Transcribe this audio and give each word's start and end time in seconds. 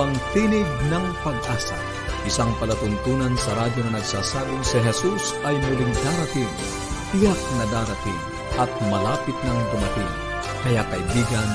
Ang 0.00 0.16
Tinig 0.32 0.64
ng 0.88 1.06
Pag-asa, 1.20 1.76
isang 2.24 2.48
palatuntunan 2.56 3.36
sa 3.36 3.52
radyo 3.52 3.84
na 3.84 4.00
nagsasabing 4.00 4.64
si 4.64 4.80
Jesus 4.80 5.36
ay 5.44 5.52
muling 5.60 5.92
darating, 5.92 6.48
tiyak 7.12 7.36
na 7.60 7.68
darating, 7.68 8.20
at 8.56 8.72
malapit 8.88 9.36
nang 9.44 9.60
dumating. 9.68 10.12
Kaya 10.64 10.88
kaibigan, 10.88 11.48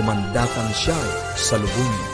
pumandakan 0.00 0.68
siya 0.72 0.96
sa 1.36 1.60
lubungin. 1.60 2.08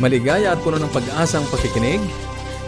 Maligaya 0.00 0.56
at 0.56 0.60
puno 0.64 0.80
ng 0.80 0.88
pag-asang 0.88 1.44
pakikinig. 1.52 2.00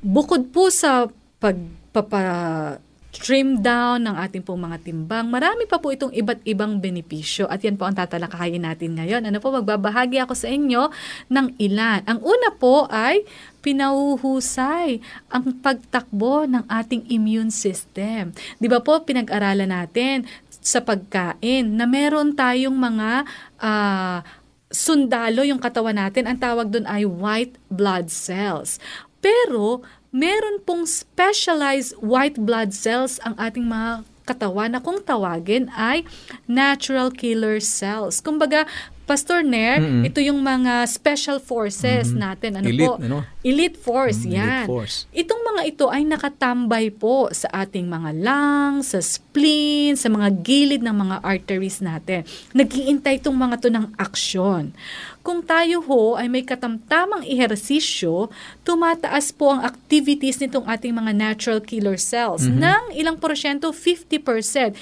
bukod 0.00 0.52
po 0.52 0.68
sa 0.72 1.08
pagpapa 1.40 2.80
trim 3.16 3.64
down 3.64 4.04
ng 4.04 4.16
ating 4.28 4.44
pong 4.44 4.68
mga 4.68 4.84
timbang. 4.84 5.26
Marami 5.32 5.64
pa 5.64 5.80
po 5.80 5.88
itong 5.88 6.12
iba't 6.12 6.44
ibang 6.44 6.76
benepisyo 6.76 7.48
at 7.48 7.64
yan 7.64 7.80
po 7.80 7.88
ang 7.88 7.96
tatalakayin 7.96 8.60
natin 8.60 8.92
ngayon. 8.92 9.24
Ano 9.24 9.40
po, 9.40 9.48
magbabahagi 9.56 10.20
ako 10.20 10.36
sa 10.36 10.52
inyo 10.52 10.92
ng 11.32 11.56
ilan. 11.56 12.04
Ang 12.04 12.20
una 12.20 12.52
po 12.52 12.84
ay 12.92 13.24
pinauhusay 13.64 15.00
ang 15.32 15.58
pagtakbo 15.64 16.44
ng 16.44 16.68
ating 16.68 17.08
immune 17.08 17.50
system. 17.50 18.36
Di 18.60 18.68
ba 18.68 18.84
po, 18.84 19.00
pinag-aralan 19.02 19.72
natin 19.72 20.28
sa 20.60 20.84
pagkain 20.84 21.78
na 21.78 21.88
meron 21.88 22.36
tayong 22.36 22.76
mga 22.76 23.24
ah, 23.64 24.20
sundalo 24.66 25.46
yung 25.46 25.62
katawan 25.62 25.96
natin. 25.96 26.26
Ang 26.26 26.38
tawag 26.42 26.68
doon 26.68 26.86
ay 26.90 27.06
white 27.06 27.56
blood 27.70 28.10
cells. 28.10 28.82
Pero, 29.26 29.82
meron 30.14 30.62
pong 30.62 30.86
specialized 30.86 31.98
white 31.98 32.38
blood 32.38 32.70
cells 32.70 33.18
ang 33.26 33.34
ating 33.42 33.66
mga 33.66 34.06
katawan 34.22 34.70
na 34.70 34.78
kung 34.78 35.02
tawagin 35.02 35.66
ay 35.74 36.06
natural 36.46 37.10
killer 37.10 37.58
cells. 37.58 38.22
Kumbaga, 38.22 38.70
Pastor 39.06 39.46
Nair, 39.46 39.78
Mm-mm. 39.78 40.02
ito 40.02 40.18
yung 40.18 40.42
mga 40.42 40.82
special 40.84 41.38
forces 41.38 42.10
natin. 42.10 42.58
Ano 42.58 42.66
Elite, 42.66 42.90
po? 42.90 42.98
ano? 42.98 43.18
Elite 43.40 43.78
force, 43.78 44.26
Mm, 44.26 44.34
yan. 44.34 44.42
elite 44.42 44.66
force. 44.66 44.96
Itong 45.14 45.42
mga 45.46 45.62
ito 45.64 45.86
ay 45.86 46.02
nakatambay 46.02 46.90
po 46.90 47.30
sa 47.30 47.46
ating 47.56 47.86
mga 47.86 48.10
lungs, 48.18 48.90
sa 48.90 48.98
spleen, 48.98 49.94
sa 49.94 50.10
mga 50.10 50.42
gilid 50.42 50.82
ng 50.82 50.90
mga 50.92 51.16
arteries 51.22 51.78
natin. 51.78 52.26
Nagiintay 52.50 53.22
itong 53.22 53.38
mga 53.38 53.62
to 53.62 53.70
ng 53.70 53.94
aksyon. 53.94 54.74
Kung 55.22 55.38
tayo 55.40 55.82
ho 55.82 56.14
ay 56.14 56.26
may 56.26 56.42
katamtamang 56.42 57.22
ehersisyo, 57.22 58.26
tumataas 58.62 59.30
po 59.30 59.50
ang 59.50 59.62
activities 59.62 60.38
nitong 60.38 60.66
ating 60.66 60.90
mga 60.90 61.14
natural 61.14 61.62
killer 61.62 61.94
cells 61.96 62.42
ng 62.44 62.90
ilang 62.92 63.14
porsyento, 63.16 63.70
50%. 63.70 64.74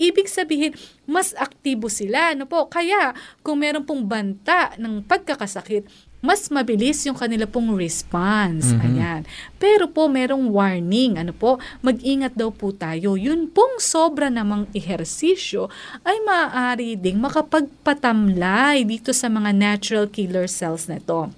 Ibig 0.00 0.32
sabihin, 0.32 0.72
mas 1.04 1.36
aktibo 1.36 1.92
sila. 1.92 2.32
Ano 2.32 2.48
po? 2.48 2.64
Kaya, 2.72 3.12
kung 3.44 3.60
meron 3.60 3.84
pong 3.84 4.08
banta 4.08 4.72
ng 4.80 5.04
pagkakasakit, 5.04 5.84
mas 6.20 6.52
mabilis 6.52 7.00
yung 7.08 7.16
kanila 7.16 7.48
pong 7.48 7.76
response. 7.76 8.76
Mhm. 8.76 8.80
Ayan. 8.80 9.22
Pero 9.56 9.88
po, 9.88 10.08
merong 10.08 10.52
warning. 10.52 11.16
Ano 11.16 11.32
po? 11.32 11.56
Mag-ingat 11.80 12.36
daw 12.36 12.52
po 12.52 12.76
tayo. 12.76 13.16
Yun 13.16 13.48
pong 13.48 13.80
sobra 13.80 14.28
namang 14.28 14.68
ehersisyo 14.76 15.72
ay 16.04 16.20
maaari 16.24 16.96
ding 17.00 17.20
makapagpatamlay 17.20 18.84
dito 18.84 19.16
sa 19.16 19.32
mga 19.32 19.52
natural 19.56 20.06
killer 20.12 20.44
cells 20.44 20.88
na 20.88 21.00
ito. 21.00 21.32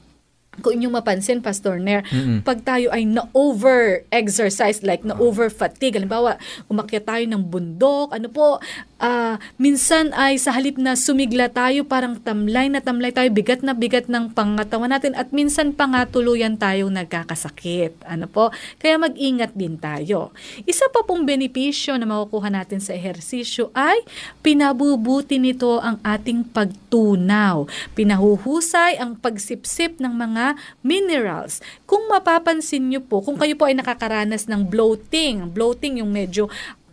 Kung 0.60 0.76
inyong 0.76 1.00
mapansin, 1.00 1.40
Pastor 1.40 1.80
Nair, 1.80 2.04
Mm-mm. 2.12 2.44
pag 2.44 2.60
tayo 2.60 2.92
ay 2.92 3.08
na-over-exercise, 3.08 4.84
like 4.84 5.00
na-over-fatigue, 5.00 5.96
halimbawa, 5.96 6.36
umakyat 6.68 7.08
tayo 7.08 7.24
ng 7.24 7.40
bundok, 7.48 8.12
ano 8.12 8.28
po, 8.28 8.60
ah, 9.00 9.40
minsan 9.56 10.12
ay 10.12 10.36
sa 10.36 10.52
halip 10.52 10.76
na 10.76 10.92
sumigla 10.92 11.48
tayo, 11.48 11.88
parang 11.88 12.20
tamlay 12.20 12.68
na 12.68 12.84
tamlay 12.84 13.16
tayo, 13.16 13.32
bigat 13.32 13.64
na 13.64 13.72
bigat 13.72 14.12
ng 14.12 14.36
pangatawan 14.36 14.92
natin, 14.92 15.16
at 15.16 15.32
minsan 15.32 15.72
pa 15.72 15.88
nga 15.88 16.04
tuluyan 16.04 16.60
tayong 16.60 16.92
nagkakasakit. 16.92 18.04
Ano 18.04 18.28
po? 18.28 18.52
Kaya 18.76 19.00
mag-ingat 19.00 19.56
din 19.56 19.80
tayo. 19.80 20.36
Isa 20.68 20.84
pa 20.92 21.00
pong 21.00 21.24
benepisyo 21.24 21.96
na 21.96 22.04
makukuha 22.04 22.52
natin 22.52 22.76
sa 22.76 22.92
ehersisyo 22.92 23.72
ay 23.72 24.04
pinabubuti 24.44 25.40
nito 25.40 25.80
ang 25.80 25.96
ating 26.04 26.44
pagtunaw. 26.52 27.64
Pinahuhusay 27.96 29.00
ang 29.00 29.16
pagsipsip 29.16 29.96
ng 29.96 30.12
mga 30.12 30.41
minerals. 30.82 31.62
Kung 31.86 32.10
mapapansin 32.10 32.90
nyo 32.90 33.00
po, 33.02 33.22
kung 33.22 33.38
kayo 33.38 33.54
po 33.54 33.70
ay 33.70 33.78
nakakaranas 33.78 34.50
ng 34.50 34.66
bloating, 34.66 35.46
bloating 35.50 36.02
yung 36.02 36.10
medyo 36.10 36.50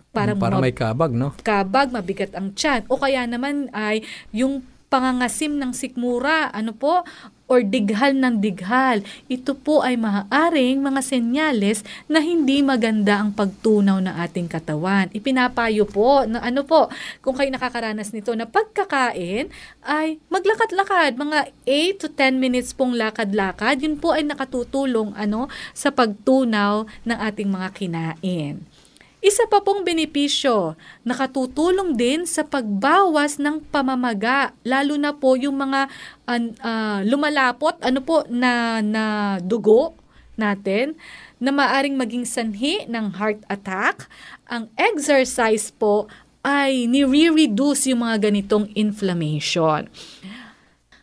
parang 0.09 0.37
Para 0.41 0.57
mab- 0.57 0.65
may 0.65 0.73
kabag, 0.73 1.13
no? 1.13 1.33
kabag, 1.41 1.93
mabigat 1.93 2.33
ang 2.33 2.49
tiyan. 2.53 2.81
O 2.89 2.97
kaya 2.97 3.29
naman 3.29 3.69
ay 3.73 4.01
yung 4.33 4.65
pangangasim 4.89 5.53
ng 5.53 5.69
sikmura, 5.69 6.49
ano 6.49 6.73
po, 6.73 7.05
or 7.49 7.65
dighal 7.65 8.13
ng 8.13 8.39
dighal. 8.39 9.01
Ito 9.27 9.57
po 9.57 9.81
ay 9.81 9.97
maaaring 9.97 10.79
mga 10.79 11.01
senyales 11.01 11.81
na 12.05 12.21
hindi 12.21 12.61
maganda 12.61 13.19
ang 13.19 13.33
pagtunaw 13.33 13.97
ng 13.99 14.15
ating 14.29 14.47
katawan. 14.47 15.09
Ipinapayo 15.11 15.89
po 15.89 16.23
na 16.29 16.45
ano 16.45 16.63
po, 16.63 16.87
kung 17.25 17.33
kayo 17.35 17.49
nakakaranas 17.49 18.13
nito 18.13 18.31
na 18.37 18.45
pagkakain 18.45 19.49
ay 19.83 20.21
maglakad-lakad, 20.29 21.17
mga 21.17 21.49
8 21.65 22.01
to 22.01 22.07
10 22.13 22.37
minutes 22.37 22.71
pong 22.71 22.93
lakad-lakad. 22.95 23.81
Yun 23.81 23.97
po 23.97 24.13
ay 24.13 24.23
nakatutulong 24.23 25.17
ano 25.17 25.49
sa 25.73 25.89
pagtunaw 25.89 26.85
ng 27.03 27.17
ating 27.17 27.49
mga 27.49 27.69
kinain. 27.73 28.78
Isa 29.19 29.43
pa 29.51 29.59
pong 29.59 29.83
benepisyo, 29.83 30.79
nakatutulong 31.03 31.91
din 31.91 32.23
sa 32.23 32.47
pagbawas 32.47 33.35
ng 33.35 33.59
pamamaga, 33.67 34.55
lalo 34.63 34.95
na 34.95 35.11
po 35.11 35.35
yung 35.35 35.59
mga 35.59 35.91
an- 36.23 36.55
ah, 36.63 37.03
lumalapot 37.03 37.75
ano 37.83 37.99
po 37.99 38.23
na 38.31 38.79
na 38.79 39.03
dugo 39.43 39.99
natin 40.39 40.95
na 41.35 41.51
maaring 41.51 41.99
maging 41.99 42.23
sanhi 42.23 42.87
ng 42.87 43.19
heart 43.19 43.43
attack. 43.51 44.07
Ang 44.47 44.71
exercise 44.79 45.67
po 45.67 46.07
ay 46.39 46.87
nire-reduce 46.87 47.91
yung 47.91 48.07
mga 48.07 48.31
ganitong 48.31 48.71
inflammation. 48.71 49.91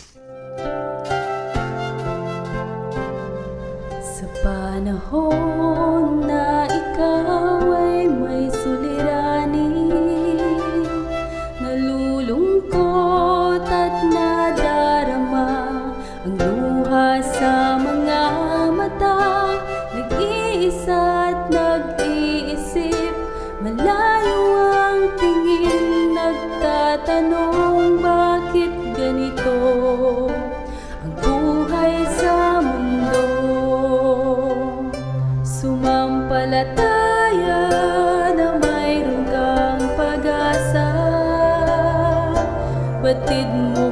Batid 43.12 43.44
mo 43.76 43.91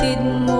Batid 0.00 0.24
mo 0.48 0.59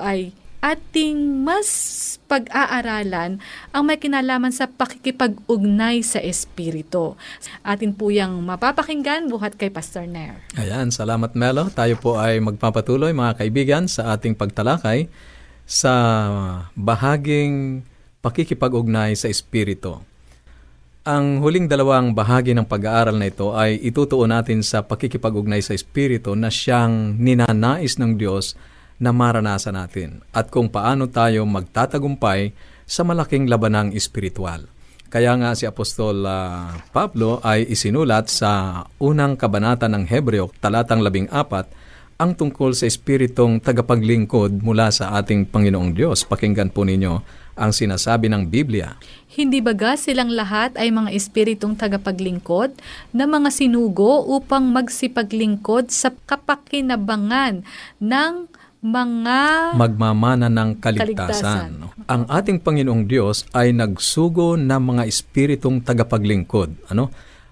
ay 0.00 0.32
ating 0.58 1.46
mas 1.46 1.68
pag-aaralan 2.26 3.38
ang 3.70 3.82
may 3.86 3.96
kinalaman 3.96 4.50
sa 4.50 4.66
pakikipag-ugnay 4.66 6.02
sa 6.02 6.18
Espiritu. 6.18 7.14
Atin 7.62 7.94
po 7.94 8.10
yung 8.10 8.42
mapapakinggan 8.42 9.30
buhat 9.30 9.54
kay 9.54 9.70
Pastor 9.70 10.10
Nair. 10.10 10.42
Ayan, 10.58 10.90
salamat 10.90 11.38
Melo. 11.38 11.70
Tayo 11.70 11.94
po 11.96 12.18
ay 12.18 12.42
magpapatuloy 12.42 13.14
mga 13.14 13.38
kaibigan 13.38 13.84
sa 13.86 14.18
ating 14.18 14.34
pagtalakay 14.34 15.06
sa 15.62 15.94
bahaging 16.74 17.86
pakikipag-ugnay 18.18 19.14
sa 19.14 19.30
Espiritu. 19.30 20.02
Ang 21.08 21.40
huling 21.40 21.70
dalawang 21.70 22.12
bahagi 22.12 22.52
ng 22.52 22.68
pag-aaral 22.68 23.16
na 23.16 23.30
ito 23.30 23.54
ay 23.56 23.80
itutuon 23.80 24.28
natin 24.28 24.60
sa 24.60 24.84
pakikipag-ugnay 24.84 25.64
sa 25.64 25.72
Espiritu 25.72 26.36
na 26.36 26.52
siyang 26.52 27.16
ninanais 27.16 27.96
ng 27.96 28.18
Diyos 28.18 28.58
na 28.98 29.14
maranasan 29.14 29.78
natin 29.78 30.20
at 30.34 30.50
kung 30.50 30.66
paano 30.66 31.06
tayo 31.06 31.46
magtatagumpay 31.46 32.52
sa 32.84 33.06
malaking 33.06 33.46
labanang 33.46 33.94
espiritual. 33.94 34.66
Kaya 35.08 35.32
nga 35.40 35.56
si 35.56 35.64
Apostol 35.64 36.20
ah, 36.28 36.76
Pablo 36.92 37.40
ay 37.40 37.64
isinulat 37.64 38.28
sa 38.28 38.84
unang 39.00 39.40
kabanata 39.40 39.88
ng 39.88 40.04
Hebreo, 40.04 40.52
talatang 40.60 41.00
labing 41.00 41.32
apat, 41.32 41.64
ang 42.18 42.34
tungkol 42.34 42.74
sa 42.74 42.84
espiritong 42.84 43.62
tagapaglingkod 43.62 44.60
mula 44.60 44.90
sa 44.90 45.14
ating 45.16 45.48
Panginoong 45.48 45.94
Diyos. 45.94 46.26
Pakinggan 46.26 46.74
po 46.74 46.82
ninyo 46.82 47.14
ang 47.54 47.70
sinasabi 47.70 48.26
ng 48.26 48.50
Biblia. 48.50 48.98
Hindi 49.30 49.62
baga 49.62 49.94
silang 49.94 50.34
lahat 50.34 50.74
ay 50.74 50.90
mga 50.90 51.14
espiritong 51.14 51.78
tagapaglingkod 51.78 52.74
na 53.14 53.24
mga 53.30 53.54
sinugo 53.54 54.26
upang 54.34 54.66
magsipaglingkod 54.74 55.94
sa 55.94 56.10
kapakinabangan 56.26 57.62
ng 58.02 58.32
mga 58.78 59.74
magmamana 59.74 60.46
ng 60.46 60.78
Kaligtasan. 60.78 61.10
kaligtasan. 61.10 61.70
Ang 62.06 62.22
ating 62.30 62.62
Panginoong 62.62 63.04
Diyos 63.10 63.42
ay 63.50 63.74
nagsugo 63.74 64.54
ng 64.54 64.80
mga 64.80 65.02
espiritong 65.06 65.82
tagapaglingkod. 65.82 66.90
Ano? 66.94 67.10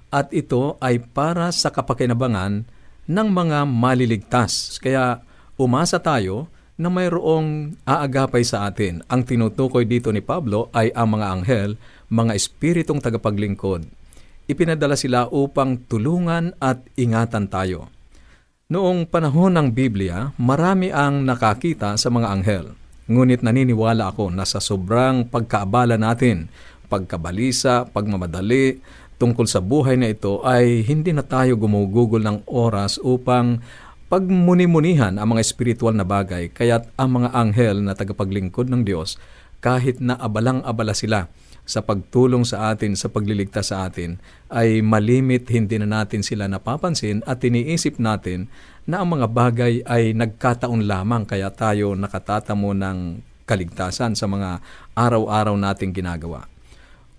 At 0.08 0.30
ito 0.30 0.78
ay 0.78 1.02
para 1.02 1.50
sa 1.50 1.74
kapakinabangan 1.74 2.62
ng 3.10 3.28
mga 3.30 3.66
maliligtas. 3.66 4.78
Kaya 4.78 5.18
umasa 5.58 5.98
tayo 5.98 6.46
na 6.76 6.92
mayroong 6.92 7.74
aagapay 7.82 8.44
sa 8.44 8.68
atin. 8.68 9.02
Ang 9.08 9.24
tinutukoy 9.24 9.88
dito 9.88 10.12
ni 10.12 10.20
Pablo 10.20 10.68
ay 10.76 10.92
ang 10.92 11.16
mga 11.16 11.26
anghel, 11.32 11.70
mga 12.12 12.32
espiritong 12.36 13.00
tagapaglingkod. 13.02 13.88
Ipinadala 14.46 14.94
sila 14.94 15.26
upang 15.26 15.82
tulungan 15.90 16.54
at 16.62 16.86
ingatan 16.94 17.50
tayo. 17.50 17.90
Noong 18.66 19.06
panahon 19.06 19.54
ng 19.54 19.70
Biblia, 19.70 20.34
marami 20.42 20.90
ang 20.90 21.22
nakakita 21.22 21.94
sa 21.94 22.10
mga 22.10 22.34
anghel. 22.34 22.74
Ngunit 23.06 23.46
naniniwala 23.46 24.10
ako 24.10 24.34
na 24.34 24.42
sa 24.42 24.58
sobrang 24.58 25.22
pagkaabala 25.22 25.94
natin, 25.94 26.50
pagkabalisa, 26.90 27.86
pagmamadali, 27.86 28.82
tungkol 29.22 29.46
sa 29.46 29.62
buhay 29.62 29.94
na 29.94 30.10
ito 30.10 30.42
ay 30.42 30.82
hindi 30.82 31.14
na 31.14 31.22
tayo 31.22 31.54
gumugugol 31.54 32.18
ng 32.26 32.42
oras 32.50 32.98
upang 32.98 33.62
pagmuni-munihan 34.10 35.14
ang 35.14 35.38
mga 35.38 35.46
espiritual 35.46 35.94
na 35.94 36.02
bagay. 36.02 36.50
Kaya't 36.50 36.90
ang 36.98 37.22
mga 37.22 37.38
anghel 37.38 37.86
na 37.86 37.94
tagapaglingkod 37.94 38.66
ng 38.66 38.82
Diyos, 38.82 39.14
kahit 39.62 40.02
na 40.02 40.18
abalang-abala 40.18 40.90
sila 40.90 41.30
sa 41.66 41.82
pagtulong 41.82 42.46
sa 42.46 42.70
atin, 42.70 42.94
sa 42.94 43.10
pagliligtas 43.10 43.74
sa 43.74 43.90
atin, 43.90 44.22
ay 44.54 44.86
malimit 44.86 45.50
hindi 45.50 45.82
na 45.82 46.00
natin 46.00 46.22
sila 46.22 46.46
napapansin 46.46 47.26
at 47.26 47.42
iniisip 47.42 47.98
natin 47.98 48.46
na 48.86 49.02
ang 49.02 49.18
mga 49.18 49.26
bagay 49.26 49.82
ay 49.82 50.14
nagkataon 50.14 50.86
lamang 50.86 51.26
kaya 51.26 51.50
tayo 51.50 51.98
nakatatamo 51.98 52.70
ng 52.70 52.98
kaligtasan 53.50 54.14
sa 54.14 54.30
mga 54.30 54.62
araw-araw 54.94 55.58
nating 55.58 55.90
ginagawa. 55.90 56.46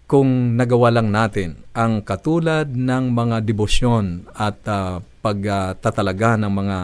Kung 0.08 0.56
nagawa 0.56 0.96
lang 0.96 1.12
natin 1.12 1.68
ang 1.76 2.00
katulad 2.00 2.72
ng 2.72 3.12
mga 3.12 3.44
debosyon 3.44 4.32
at 4.32 4.64
ah, 4.72 5.04
pagtatalaga 5.20 6.40
ng 6.40 6.52
mga 6.56 6.78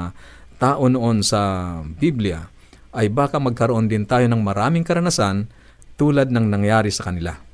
tao 0.59 0.91
noon 0.91 1.23
sa 1.23 1.39
Biblia, 1.87 2.43
ay 2.91 3.07
baka 3.07 3.39
magkaroon 3.39 3.87
din 3.87 4.03
tayo 4.03 4.27
ng 4.27 4.43
maraming 4.43 4.83
karanasan 4.83 5.47
tulad 5.95 6.27
ng 6.27 6.45
nangyari 6.51 6.91
sa 6.91 7.07
kanila 7.07 7.52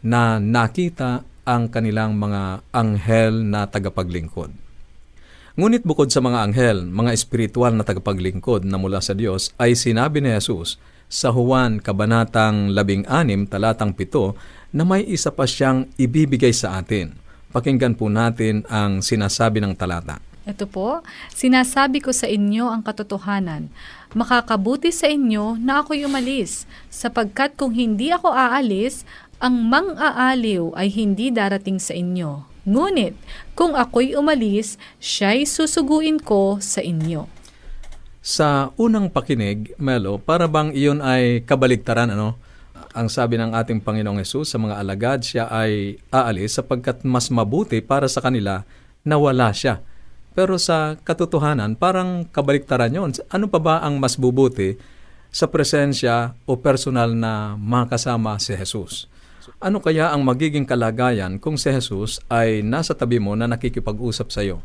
na 0.00 0.40
nakita 0.40 1.24
ang 1.44 1.68
kanilang 1.68 2.16
mga 2.16 2.64
anghel 2.72 3.44
na 3.44 3.68
tagapaglingkod. 3.68 4.52
Ngunit 5.58 5.82
bukod 5.84 6.08
sa 6.08 6.22
mga 6.24 6.46
anghel, 6.46 6.88
mga 6.88 7.10
espiritual 7.12 7.74
na 7.74 7.84
tagapaglingkod 7.84 8.64
na 8.64 8.78
mula 8.80 9.02
sa 9.02 9.12
Diyos, 9.12 9.52
ay 9.60 9.76
sinabi 9.76 10.22
ni 10.22 10.32
Jesus 10.32 10.80
sa 11.10 11.34
Juan 11.34 11.82
Kabanatang 11.82 12.70
16, 12.70 13.50
talatang 13.50 13.92
7, 13.92 14.70
na 14.70 14.86
may 14.86 15.02
isa 15.02 15.34
pa 15.34 15.44
siyang 15.44 15.90
ibibigay 15.98 16.54
sa 16.54 16.78
atin. 16.78 17.12
Pakinggan 17.50 17.98
po 17.98 18.06
natin 18.06 18.62
ang 18.70 19.02
sinasabi 19.02 19.58
ng 19.58 19.74
talata. 19.74 20.22
Ito 20.46 20.70
po, 20.70 21.02
sinasabi 21.34 21.98
ko 21.98 22.14
sa 22.14 22.30
inyo 22.30 22.70
ang 22.70 22.86
katotohanan. 22.86 23.68
Makakabuti 24.14 24.94
sa 24.94 25.10
inyo 25.10 25.58
na 25.58 25.82
ako'y 25.82 26.06
umalis, 26.06 26.64
sapagkat 26.88 27.58
kung 27.58 27.74
hindi 27.74 28.14
ako 28.14 28.30
aalis, 28.30 29.02
ang 29.40 29.72
mang-aaliw 29.72 30.76
ay 30.76 30.92
hindi 30.92 31.32
darating 31.32 31.80
sa 31.80 31.96
inyo. 31.96 32.44
Ngunit, 32.68 33.16
kung 33.56 33.72
ako'y 33.72 34.12
umalis, 34.12 34.76
siya'y 35.00 35.48
susuguin 35.48 36.20
ko 36.20 36.60
sa 36.60 36.84
inyo. 36.84 37.24
Sa 38.20 38.76
unang 38.76 39.08
pakinig, 39.08 39.72
Melo, 39.80 40.20
para 40.20 40.44
bang 40.44 40.76
iyon 40.76 41.00
ay 41.00 41.40
kabaligtaran, 41.48 42.12
ano? 42.12 42.36
Ang 42.92 43.08
sabi 43.08 43.40
ng 43.40 43.56
ating 43.56 43.80
Panginoong 43.80 44.20
Yesus 44.20 44.52
sa 44.52 44.60
mga 44.60 44.76
alagad, 44.76 45.24
siya 45.24 45.48
ay 45.48 45.96
aalis 46.12 46.60
sapagkat 46.60 47.00
mas 47.08 47.32
mabuti 47.32 47.80
para 47.80 48.12
sa 48.12 48.20
kanila 48.20 48.68
na 49.08 49.16
wala 49.16 49.56
siya. 49.56 49.80
Pero 50.36 50.60
sa 50.60 51.00
katotohanan, 51.00 51.80
parang 51.80 52.28
kabaliktaran 52.28 52.92
yon. 52.92 53.10
Ano 53.32 53.48
pa 53.48 53.56
ba 53.56 53.74
ang 53.80 53.96
mas 53.96 54.20
bubuti 54.20 54.76
sa 55.32 55.48
presensya 55.48 56.36
o 56.44 56.60
personal 56.60 57.16
na 57.16 57.56
makasama 57.56 58.36
si 58.36 58.52
Jesus. 58.52 59.08
Ano 59.60 59.76
kaya 59.84 60.08
ang 60.08 60.24
magiging 60.24 60.64
kalagayan 60.64 61.36
kung 61.36 61.60
si 61.60 61.68
Jesus 61.68 62.16
ay 62.32 62.64
nasa 62.64 62.96
tabi 62.96 63.20
mo 63.20 63.36
na 63.36 63.44
nakikipag-usap 63.44 64.32
sa 64.32 64.40
iyo? 64.40 64.64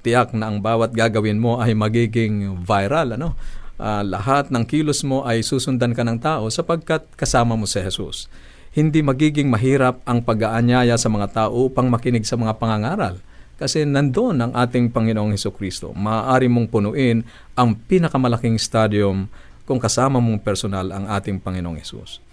Tiyak 0.00 0.32
na 0.32 0.48
ang 0.48 0.64
bawat 0.64 0.96
gagawin 0.96 1.36
mo 1.36 1.60
ay 1.60 1.76
magiging 1.76 2.64
viral, 2.64 3.20
ano? 3.20 3.36
Ah, 3.76 4.00
lahat 4.00 4.48
ng 4.48 4.64
kilos 4.64 5.04
mo 5.04 5.28
ay 5.28 5.44
susundan 5.44 5.92
ka 5.92 6.00
ng 6.00 6.16
tao 6.16 6.48
sapagkat 6.48 7.04
kasama 7.12 7.60
mo 7.60 7.68
si 7.68 7.76
Jesus. 7.76 8.32
Hindi 8.72 9.04
magiging 9.04 9.52
mahirap 9.52 10.00
ang 10.08 10.24
pag-aanyaya 10.24 10.96
sa 10.96 11.12
mga 11.12 11.36
tao 11.36 11.68
upang 11.68 11.92
makinig 11.92 12.24
sa 12.24 12.40
mga 12.40 12.56
pangangaral. 12.56 13.20
Kasi 13.60 13.84
nandoon 13.84 14.40
ang 14.40 14.52
ating 14.56 14.96
Panginoong 14.96 15.36
Heso 15.36 15.52
Kristo. 15.52 15.92
Maaari 15.92 16.48
mong 16.48 16.72
punuin 16.72 17.20
ang 17.52 17.76
pinakamalaking 17.76 18.56
stadium 18.56 19.28
kung 19.68 19.76
kasama 19.76 20.24
mong 20.24 20.40
personal 20.40 20.88
ang 20.88 21.04
ating 21.04 21.36
Panginoong 21.36 21.76
Hesus. 21.76 22.24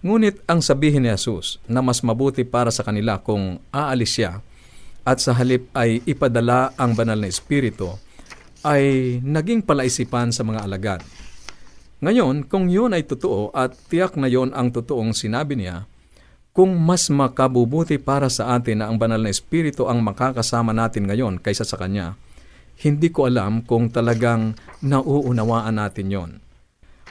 Ngunit 0.00 0.40
ang 0.48 0.64
sabihin 0.64 1.04
ni 1.04 1.12
Jesus 1.12 1.60
na 1.68 1.84
mas 1.84 2.00
mabuti 2.00 2.40
para 2.40 2.72
sa 2.72 2.80
kanila 2.80 3.20
kung 3.20 3.60
aalis 3.68 4.16
siya 4.16 4.40
at 5.04 5.20
sa 5.20 5.36
halip 5.36 5.68
ay 5.76 6.00
ipadala 6.08 6.72
ang 6.80 6.96
banal 6.96 7.20
na 7.20 7.28
Espiritu 7.28 8.00
ay 8.64 9.16
naging 9.20 9.60
palaisipan 9.60 10.32
sa 10.32 10.40
mga 10.40 10.64
alagad. 10.64 11.00
Ngayon, 12.00 12.48
kung 12.48 12.72
yun 12.72 12.96
ay 12.96 13.04
totoo 13.04 13.52
at 13.52 13.76
tiyak 13.92 14.16
na 14.16 14.24
yon 14.24 14.56
ang 14.56 14.72
totoong 14.72 15.12
sinabi 15.12 15.60
niya, 15.60 15.84
kung 16.56 16.72
mas 16.80 17.12
makabubuti 17.12 18.00
para 18.00 18.32
sa 18.32 18.56
atin 18.56 18.80
na 18.80 18.88
ang 18.88 18.96
banal 18.96 19.20
na 19.20 19.28
Espiritu 19.28 19.84
ang 19.84 20.00
makakasama 20.00 20.72
natin 20.72 21.12
ngayon 21.12 21.36
kaysa 21.44 21.68
sa 21.68 21.76
Kanya, 21.76 22.16
hindi 22.80 23.12
ko 23.12 23.28
alam 23.28 23.60
kung 23.68 23.92
talagang 23.92 24.56
nauunawaan 24.80 25.76
natin 25.76 26.08
yon 26.08 26.30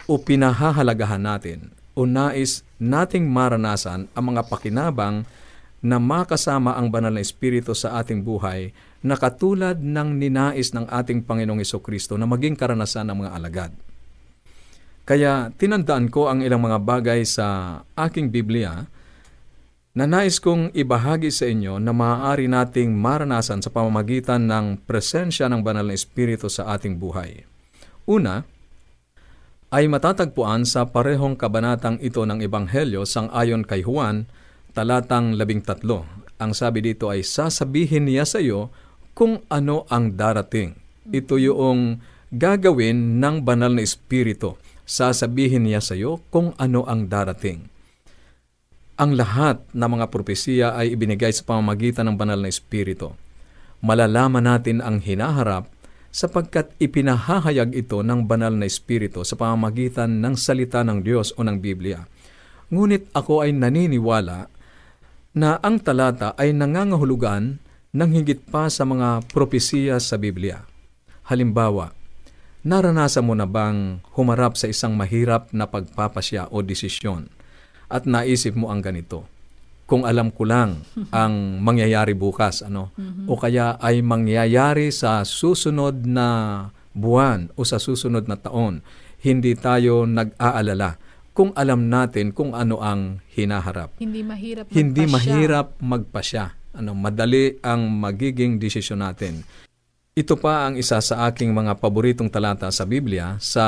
o 0.10 0.18
pinahahalagahan 0.18 1.22
natin 1.22 1.79
o 2.00 2.08
nais 2.08 2.64
nating 2.80 3.28
maranasan 3.28 4.08
ang 4.16 4.32
mga 4.32 4.48
pakinabang 4.48 5.28
na 5.84 6.00
makasama 6.00 6.80
ang 6.80 6.88
banal 6.88 7.12
na 7.12 7.20
Espiritu 7.20 7.76
sa 7.76 8.00
ating 8.00 8.24
buhay 8.24 8.72
na 9.04 9.20
katulad 9.20 9.80
ng 9.80 10.16
ninais 10.16 10.72
ng 10.72 10.88
ating 10.88 11.28
Panginoong 11.28 11.64
Kristo 11.84 12.16
na 12.16 12.24
maging 12.28 12.56
karanasan 12.56 13.12
ng 13.12 13.18
mga 13.24 13.32
alagad. 13.36 13.72
Kaya 15.08 15.52
tinandaan 15.56 16.08
ko 16.08 16.32
ang 16.32 16.44
ilang 16.44 16.64
mga 16.64 16.80
bagay 16.84 17.24
sa 17.28 17.80
aking 17.96 18.30
Biblia 18.30 18.88
na 19.96 20.06
nais 20.06 20.38
kong 20.38 20.70
ibahagi 20.76 21.34
sa 21.34 21.50
inyo 21.50 21.82
na 21.82 21.92
maaari 21.96 22.46
nating 22.46 22.94
maranasan 22.94 23.64
sa 23.64 23.74
pamamagitan 23.74 24.46
ng 24.46 24.86
presensya 24.86 25.50
ng 25.50 25.66
banal 25.66 25.90
na 25.90 25.98
Espiritu 25.98 26.46
sa 26.46 26.72
ating 26.78 27.02
buhay. 27.02 27.44
Una, 28.06 28.46
ay 29.70 29.86
matatagpuan 29.86 30.66
sa 30.66 30.90
parehong 30.90 31.38
kabanatang 31.38 32.02
ito 32.02 32.26
ng 32.26 32.42
Ebanghelyo 32.42 33.06
sang 33.06 33.30
ayon 33.30 33.62
kay 33.62 33.86
Juan, 33.86 34.26
talatang 34.74 35.38
labing 35.38 35.62
tatlo. 35.62 36.10
Ang 36.42 36.58
sabi 36.58 36.82
dito 36.82 37.14
ay 37.14 37.22
sasabihin 37.22 38.10
niya 38.10 38.26
sa 38.26 38.42
iyo 38.42 38.74
kung 39.14 39.46
ano 39.52 39.86
ang 39.94 40.18
darating. 40.18 40.74
Ito 41.06 41.38
yung 41.38 42.02
gagawin 42.34 43.22
ng 43.22 43.46
banal 43.46 43.78
na 43.78 43.86
Espiritu. 43.86 44.58
Sasabihin 44.90 45.70
niya 45.70 45.86
sa 45.86 45.94
iyo 45.94 46.18
kung 46.34 46.58
ano 46.58 46.82
ang 46.90 47.06
darating. 47.06 47.70
Ang 48.98 49.16
lahat 49.16 49.62
ng 49.70 49.90
mga 50.00 50.06
propesiya 50.10 50.68
ay 50.74 50.98
ibinigay 50.98 51.30
sa 51.30 51.46
pamamagitan 51.46 52.10
ng 52.10 52.18
banal 52.18 52.42
na 52.42 52.50
Espiritu. 52.50 53.14
Malalaman 53.86 54.44
natin 54.44 54.82
ang 54.82 54.98
hinaharap 55.00 55.70
sapagkat 56.10 56.74
ipinahahayag 56.82 57.74
ito 57.78 58.02
ng 58.02 58.26
banal 58.26 58.54
na 58.54 58.66
Espiritu 58.66 59.22
sa 59.22 59.38
pamamagitan 59.38 60.22
ng 60.22 60.34
salita 60.34 60.82
ng 60.82 61.06
Diyos 61.06 61.34
o 61.38 61.46
ng 61.46 61.58
Biblia. 61.62 62.06
Ngunit 62.70 63.14
ako 63.14 63.46
ay 63.46 63.54
naniniwala 63.54 64.50
na 65.38 65.58
ang 65.62 65.78
talata 65.82 66.34
ay 66.38 66.54
nangangahulugan 66.54 67.62
ng 67.94 68.10
higit 68.14 68.42
pa 68.50 68.70
sa 68.70 68.86
mga 68.86 69.26
propesiya 69.30 69.98
sa 69.98 70.18
Biblia. 70.18 70.66
Halimbawa, 71.30 71.94
naranasan 72.66 73.26
mo 73.26 73.34
na 73.38 73.46
bang 73.50 74.02
humarap 74.18 74.58
sa 74.58 74.70
isang 74.70 74.94
mahirap 74.98 75.50
na 75.54 75.70
pagpapasya 75.70 76.50
o 76.54 76.62
desisyon 76.62 77.30
at 77.90 78.06
naisip 78.06 78.54
mo 78.54 78.70
ang 78.70 78.82
ganito? 78.82 79.26
Kung 79.90 80.06
alam 80.06 80.30
ko 80.30 80.46
lang 80.46 80.86
ang 81.10 81.58
mangyayari 81.66 82.14
bukas, 82.14 82.62
ano? 82.62 82.94
O 83.26 83.34
kaya 83.42 83.74
ay 83.82 84.06
mangyayari 84.06 84.94
sa 84.94 85.26
susunod 85.26 86.06
na 86.06 86.28
buwan 86.94 87.50
o 87.58 87.66
sa 87.66 87.82
susunod 87.82 88.30
na 88.30 88.38
taon, 88.38 88.86
hindi 89.26 89.58
tayo 89.58 90.06
nag-aalala 90.06 91.02
kung 91.34 91.56
alam 91.58 91.90
natin 91.90 92.36
kung 92.36 92.54
ano 92.54 92.84
ang 92.84 93.24
hinaharap. 93.34 93.98
Hindi 93.98 94.22
mahirap 94.22 94.70
Hindi 94.70 95.10
magpasya. 95.10 95.16
mahirap 95.16 95.68
magpasya. 95.82 96.46
Ano, 96.78 96.94
madali 96.94 97.58
ang 97.66 97.90
magiging 97.90 98.62
desisyon 98.62 99.02
natin. 99.02 99.42
Ito 100.14 100.36
pa 100.38 100.70
ang 100.70 100.78
isa 100.78 101.00
sa 101.02 101.26
aking 101.32 101.50
mga 101.50 101.80
paboritong 101.82 102.30
talata 102.30 102.70
sa 102.70 102.84
Biblia 102.86 103.40
sa 103.42 103.66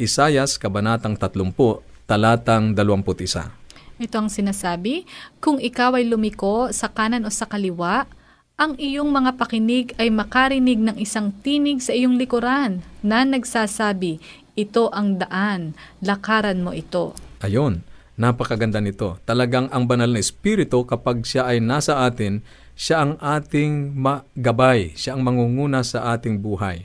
Isayas, 0.00 0.56
Kabanatang 0.56 1.18
30, 1.20 1.50
talatang 2.08 2.72
21. 2.72 3.63
Ito 4.04 4.20
ang 4.20 4.28
sinasabi, 4.28 5.08
kung 5.40 5.56
ikaw 5.56 5.96
ay 5.96 6.04
lumiko 6.04 6.68
sa 6.76 6.92
kanan 6.92 7.24
o 7.24 7.32
sa 7.32 7.48
kaliwa, 7.48 8.04
ang 8.60 8.76
iyong 8.76 9.08
mga 9.08 9.40
pakinig 9.40 9.96
ay 9.96 10.12
makarinig 10.12 10.76
ng 10.76 11.00
isang 11.00 11.32
tinig 11.40 11.80
sa 11.80 11.96
iyong 11.96 12.20
likuran 12.20 12.84
na 13.00 13.24
nagsasabi, 13.24 14.20
ito 14.54 14.92
ang 14.92 15.16
daan, 15.16 15.72
lakaran 16.04 16.60
mo 16.60 16.76
ito. 16.76 17.16
Ayon, 17.40 17.80
napakaganda 18.20 18.78
nito. 18.78 19.16
Talagang 19.24 19.72
ang 19.72 19.88
banal 19.88 20.12
na 20.12 20.20
espiritu 20.20 20.84
kapag 20.84 21.24
siya 21.24 21.48
ay 21.48 21.64
nasa 21.64 22.04
atin, 22.04 22.44
siya 22.76 23.08
ang 23.08 23.12
ating 23.18 23.96
magabay, 23.96 24.92
siya 24.94 25.16
ang 25.16 25.24
mangunguna 25.24 25.80
sa 25.80 26.12
ating 26.12 26.44
buhay. 26.44 26.84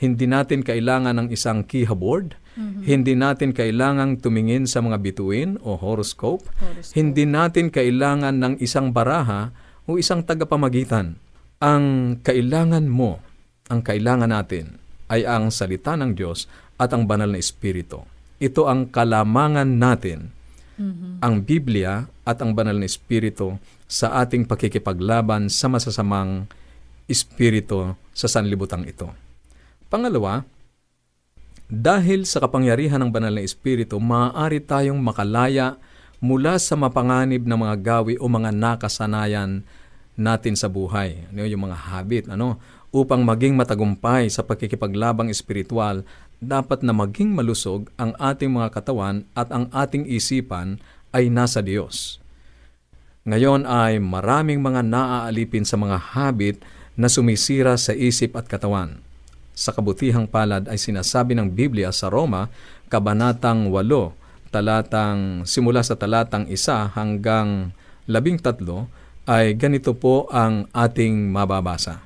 Hindi 0.00 0.24
natin 0.24 0.64
kailangan 0.64 1.20
ng 1.20 1.28
isang 1.36 1.68
keyboard, 1.68 2.34
hindi 2.56 3.12
natin 3.12 3.52
kailangang 3.52 4.18
tumingin 4.18 4.64
sa 4.64 4.80
mga 4.80 4.98
bituin 5.04 5.60
o 5.60 5.76
horoscope, 5.76 6.48
hindi 6.96 7.28
natin 7.28 7.68
kailangan 7.68 8.40
ng 8.40 8.54
isang 8.64 8.90
baraha 8.90 9.52
o 9.84 10.00
isang 10.00 10.24
tagapamagitan. 10.24 11.20
Ang 11.60 12.16
kailangan 12.24 12.88
mo, 12.88 13.20
ang 13.68 13.80
kailangan 13.84 14.32
natin 14.32 14.80
ay 15.12 15.28
ang 15.28 15.52
salita 15.52 15.94
ng 15.94 16.16
Diyos 16.16 16.48
at 16.80 16.92
ang 16.96 17.04
banal 17.04 17.32
na 17.32 17.40
espiritu. 17.40 18.04
Ito 18.36 18.68
ang 18.68 18.92
kalamangan 18.92 19.80
natin 19.80 20.36
ang 21.24 21.40
Biblia 21.40 22.04
at 22.28 22.36
ang 22.44 22.52
banal 22.52 22.76
na 22.76 22.84
espiritu 22.84 23.56
sa 23.88 24.20
ating 24.20 24.44
pakikipaglaban 24.44 25.48
sa 25.48 25.72
masasamang 25.72 26.44
espiritu 27.08 27.96
sa 28.12 28.28
sanlibutan 28.28 28.84
ito. 28.84 29.08
Pangalawa, 29.88 30.44
dahil 31.66 32.22
sa 32.30 32.38
kapangyarihan 32.38 33.02
ng 33.02 33.10
banal 33.10 33.34
na 33.34 33.42
espiritu, 33.42 33.98
maaari 33.98 34.62
tayong 34.62 35.02
makalaya 35.02 35.74
mula 36.22 36.62
sa 36.62 36.78
mapanganib 36.78 37.42
na 37.42 37.58
mga 37.58 37.74
gawi 37.82 38.14
o 38.22 38.30
mga 38.30 38.54
nakasanayan 38.54 39.66
natin 40.14 40.54
sa 40.54 40.70
buhay. 40.70 41.26
Ano 41.34 41.42
yung 41.42 41.66
mga 41.66 41.78
habit, 41.90 42.24
ano? 42.30 42.62
Upang 42.94 43.26
maging 43.26 43.58
matagumpay 43.58 44.30
sa 44.30 44.46
pagkikipaglabang 44.46 45.28
espiritual, 45.28 46.06
dapat 46.38 46.86
na 46.86 46.94
maging 46.94 47.34
malusog 47.34 47.90
ang 47.98 48.14
ating 48.16 48.48
mga 48.48 48.70
katawan 48.70 49.26
at 49.34 49.50
ang 49.50 49.66
ating 49.74 50.06
isipan 50.06 50.78
ay 51.10 51.28
nasa 51.28 51.60
Diyos. 51.60 52.22
Ngayon 53.26 53.66
ay 53.66 53.98
maraming 53.98 54.62
mga 54.62 54.86
naaalipin 54.86 55.66
sa 55.66 55.74
mga 55.74 56.14
habit 56.14 56.62
na 56.94 57.10
sumisira 57.10 57.74
sa 57.74 57.90
isip 57.90 58.38
at 58.38 58.46
katawan. 58.46 59.05
Sa 59.56 59.72
kabutihang 59.72 60.28
palad 60.28 60.68
ay 60.68 60.76
sinasabi 60.76 61.32
ng 61.32 61.48
Biblia 61.48 61.88
sa 61.88 62.12
Roma, 62.12 62.52
Kabanatang 62.92 63.72
8, 63.72 64.52
talatang, 64.52 65.48
simula 65.48 65.80
sa 65.80 65.96
talatang 65.96 66.44
1 66.44 66.92
hanggang 66.92 67.72
13, 68.04 68.52
ay 69.24 69.56
ganito 69.56 69.96
po 69.96 70.28
ang 70.28 70.68
ating 70.76 71.32
mababasa. 71.32 72.04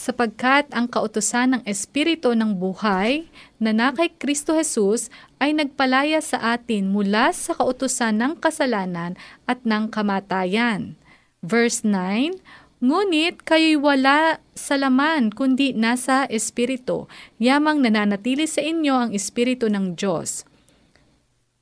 sapagkat 0.00 0.64
ang 0.72 0.88
kautosan 0.88 1.60
ng 1.60 1.62
Espiritu 1.68 2.32
ng 2.32 2.56
buhay 2.56 3.28
na 3.60 3.76
na 3.76 3.92
kay 3.92 4.08
Kristo 4.08 4.56
Jesus 4.56 5.12
ay 5.36 5.52
nagpalaya 5.52 6.24
sa 6.24 6.56
atin 6.56 6.88
mula 6.88 7.36
sa 7.36 7.52
kautosan 7.52 8.16
ng 8.16 8.32
kasalanan 8.40 9.12
at 9.44 9.60
ng 9.60 9.92
kamatayan. 9.92 10.96
Verse 11.44 11.84
9, 11.84 12.40
Ngunit 12.80 13.44
kayo'y 13.44 13.76
wala 13.76 14.40
sa 14.56 14.80
laman 14.80 15.28
kundi 15.36 15.76
nasa 15.76 16.24
Espiritu, 16.32 17.04
yamang 17.36 17.84
nananatili 17.84 18.48
sa 18.48 18.64
inyo 18.64 18.94
ang 18.96 19.10
Espiritu 19.12 19.68
ng 19.68 20.00
Diyos. 20.00 20.48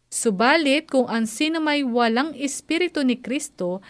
Subalit 0.07 0.87
kung 0.87 1.11
ang 1.11 1.27
sino 1.27 1.59
may 1.59 1.83
walang 1.83 2.39
Espiritu 2.39 3.03
ni 3.03 3.19
Kristo, 3.19 3.83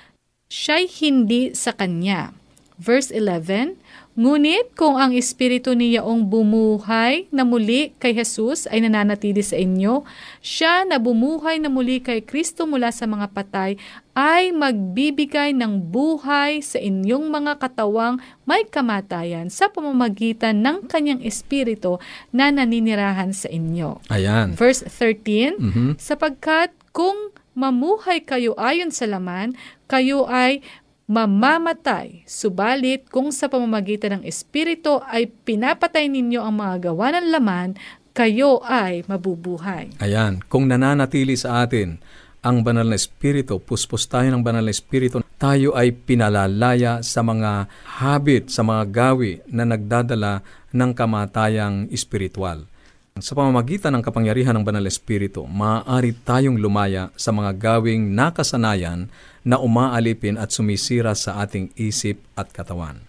siya'y 0.49 0.89
hindi 1.05 1.53
sa 1.53 1.77
Kanya. 1.77 2.33
Verse 2.81 3.13
11, 3.13 3.77
Ngunit 4.19 4.75
kung 4.75 4.99
ang 4.99 5.15
espiritu 5.15 5.79
niyaong 5.79 6.27
bumuhay 6.27 7.31
na 7.31 7.47
muli 7.47 7.95
kay 8.03 8.19
Jesus 8.19 8.67
ay 8.67 8.83
nananatili 8.83 9.47
sa 9.47 9.55
inyo, 9.55 10.03
siya 10.43 10.83
na 10.83 10.99
bumuhay 10.99 11.63
na 11.63 11.71
muli 11.71 12.03
kay 12.03 12.27
Kristo 12.27 12.67
mula 12.67 12.91
sa 12.91 13.07
mga 13.07 13.31
patay 13.31 13.79
ay 14.19 14.51
magbibigay 14.51 15.55
ng 15.55 15.79
buhay 15.95 16.59
sa 16.59 16.83
inyong 16.83 17.31
mga 17.31 17.63
katawang 17.63 18.19
may 18.43 18.67
kamatayan 18.67 19.55
sa 19.55 19.71
pamamagitan 19.71 20.67
ng 20.67 20.91
kanyang 20.91 21.23
espiritu 21.23 22.03
na 22.35 22.51
naninirahan 22.51 23.31
sa 23.31 23.47
inyo. 23.47 24.03
Ayan. 24.11 24.59
Verse 24.59 24.83
13, 24.83 25.55
Mhm. 25.63 25.95
sapagkat 25.95 26.75
kung 26.91 27.31
mamuhay 27.55 28.19
kayo 28.19 28.59
ayon 28.59 28.91
sa 28.91 29.07
laman, 29.07 29.55
kayo 29.87 30.27
ay 30.27 30.59
mamamatay. 31.09 32.23
Subalit 32.29 33.09
kung 33.09 33.33
sa 33.33 33.49
pamamagitan 33.49 34.21
ng 34.21 34.25
Espiritu 34.29 35.01
ay 35.09 35.33
pinapatay 35.33 36.07
ninyo 36.07 36.45
ang 36.45 36.61
mga 36.61 36.93
gawa 36.93 37.17
ng 37.17 37.27
laman, 37.33 37.69
kayo 38.13 38.61
ay 38.61 39.09
mabubuhay. 39.09 39.89
Ayan, 40.05 40.45
kung 40.53 40.69
nananatili 40.69 41.33
sa 41.35 41.65
atin 41.65 41.97
ang 42.45 42.63
banal 42.63 42.87
na 42.87 42.95
espiritu, 42.95 43.59
puspos 43.59 44.07
tayo 44.07 44.31
ng 44.31 44.47
banal 44.47 44.63
na 44.63 44.71
espiritu, 44.71 45.19
tayo 45.43 45.75
ay 45.75 45.91
pinalalaya 45.91 47.03
sa 47.03 47.25
mga 47.25 47.67
habit, 47.99 48.53
sa 48.53 48.63
mga 48.63 48.83
gawi 48.95 49.43
na 49.51 49.67
nagdadala 49.67 50.47
ng 50.71 50.91
kamatayang 50.95 51.91
espiritual. 51.91 52.69
Sa 53.17 53.33
pamamagitan 53.33 53.97
ng 53.97 54.05
kapangyarihan 54.05 54.53
ng 54.53 54.65
banal 54.69 54.85
na 54.85 54.93
espiritu, 54.93 55.49
maaari 55.49 56.13
tayong 56.13 56.61
lumaya 56.61 57.09
sa 57.17 57.33
mga 57.33 57.57
gawing 57.57 58.13
nakasanayan 58.13 59.09
na 59.41 59.57
umaalipin 59.57 60.37
at 60.37 60.53
sumisira 60.53 61.17
sa 61.17 61.41
ating 61.41 61.73
isip 61.81 62.21
at 62.37 62.53
katawan. 62.53 63.01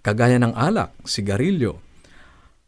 Kagaya 0.00 0.40
ng 0.40 0.56
alak, 0.56 0.96
sigarilyo, 1.04 1.78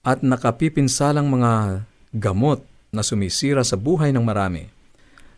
at 0.05 0.21
nakapipinsalang 0.21 1.27
mga 1.33 1.83
gamot 2.13 2.61
na 2.93 3.01
sumisira 3.01 3.65
sa 3.65 3.81
buhay 3.81 4.13
ng 4.13 4.23
marami. 4.23 4.69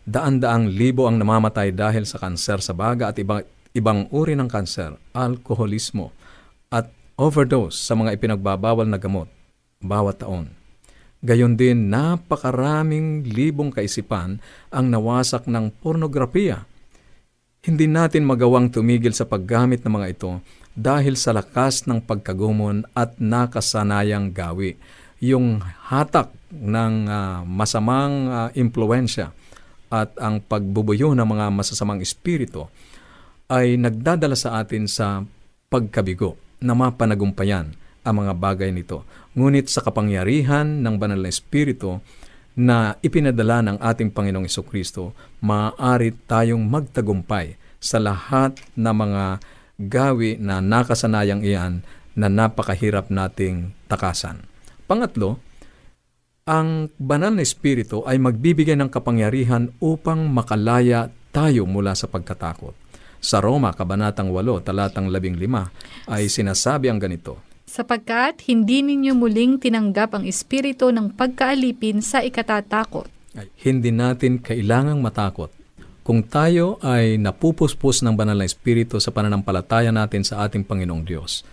Daan-daang 0.03 0.67
libo 0.67 1.07
ang 1.07 1.15
namamatay 1.15 1.71
dahil 1.71 2.03
sa 2.03 2.19
kanser 2.19 2.59
sa 2.59 2.75
baga 2.75 3.09
at 3.09 3.17
ibang, 3.17 3.47
ibang 3.71 4.11
uri 4.11 4.35
ng 4.35 4.51
kanser, 4.51 4.99
alkoholismo, 5.15 6.11
at 6.69 6.91
overdose 7.15 7.79
sa 7.79 7.95
mga 7.95 8.19
ipinagbabawal 8.19 8.85
na 8.85 8.99
gamot 8.99 9.31
bawat 9.81 10.21
taon. 10.21 10.56
Gayon 11.25 11.57
din, 11.57 11.89
napakaraming 11.89 13.25
libong 13.25 13.73
kaisipan 13.73 14.37
ang 14.69 14.85
nawasak 14.93 15.49
ng 15.49 15.73
pornografiya. 15.81 16.69
Hindi 17.65 17.89
natin 17.89 18.21
magawang 18.29 18.69
tumigil 18.69 19.17
sa 19.17 19.25
paggamit 19.25 19.81
ng 19.81 19.97
mga 19.97 20.07
ito 20.13 20.31
dahil 20.77 21.17
sa 21.17 21.33
lakas 21.33 21.89
ng 21.89 22.05
pagkagumon 22.05 22.85
at 22.93 23.17
nakasanayang 23.17 24.29
gawi. 24.29 24.77
Yung 25.17 25.57
hatak 25.89 26.29
ng 26.53 26.95
ah, 27.09 27.41
masamang 27.41 28.15
ah, 28.29 28.49
impluensya 28.53 29.33
at 29.89 30.13
ang 30.21 30.37
pagbubuyo 30.37 31.17
ng 31.17 31.25
mga 31.25 31.49
masasamang 31.49 31.97
espiritu 32.05 32.69
ay 33.49 33.73
nagdadala 33.79 34.37
sa 34.37 34.61
atin 34.61 34.85
sa 34.85 35.25
pagkabigo 35.73 36.37
na 36.61 36.77
mapanagumpayan 36.77 37.73
ang 38.07 38.23
mga 38.23 38.33
bagay 38.39 38.71
nito. 38.71 39.03
Ngunit 39.35 39.67
sa 39.67 39.83
kapangyarihan 39.83 40.79
ng 40.79 40.95
banal 40.95 41.19
na 41.19 41.27
espiritu 41.27 41.99
na 42.57 42.95
ipinadala 43.03 43.61
ng 43.61 43.77
ating 43.83 44.09
Panginoong 44.09 44.49
Kristo, 44.65 45.11
maaari 45.43 46.15
tayong 46.25 46.63
magtagumpay 46.63 47.59
sa 47.77 48.01
lahat 48.01 48.57
ng 48.73 48.95
mga 48.95 49.23
gawi 49.77 50.41
na 50.41 50.57
nakasanayang 50.57 51.45
iyan 51.45 51.85
na 52.17 52.27
napakahirap 52.33 53.13
nating 53.13 53.77
takasan. 53.85 54.41
Pangatlo, 54.89 55.37
ang 56.49 56.89
banal 56.97 57.37
na 57.37 57.45
espiritu 57.45 58.01
ay 58.09 58.17
magbibigay 58.17 58.73
ng 58.73 58.89
kapangyarihan 58.89 59.69
upang 59.77 60.25
makalaya 60.25 61.13
tayo 61.29 61.69
mula 61.69 61.93
sa 61.93 62.09
pagkatakot. 62.09 62.73
Sa 63.21 63.37
Roma, 63.43 63.73
Kabanatang 63.75 64.33
8, 64.33 64.65
Talatang 64.65 65.11
15, 65.13 66.09
ay 66.09 66.25
sinasabi 66.31 66.89
ang 66.89 66.97
ganito, 66.97 67.37
Sapagkat 67.77 68.41
hindi 68.49 68.81
ninyo 68.81 69.13
muling 69.13 69.61
tinanggap 69.61 70.17
ang 70.17 70.25
espiritu 70.25 70.89
ng 70.89 71.13
pagkaalipin 71.13 72.01
sa 72.01 72.25
ikatatakot. 72.25 73.05
ay, 73.37 73.53
hindi 73.69 73.93
natin 73.93 74.41
kailangang 74.41 74.97
matakot. 74.97 75.53
Kung 76.01 76.25
tayo 76.25 76.81
ay 76.81 77.21
napupuspos 77.21 78.01
ng 78.01 78.17
banal 78.17 78.33
na 78.33 78.49
espiritu 78.49 78.97
sa 78.97 79.13
pananampalataya 79.13 79.93
natin 79.93 80.25
sa 80.25 80.41
ating 80.49 80.65
Panginoong 80.65 81.05
Diyos, 81.05 81.45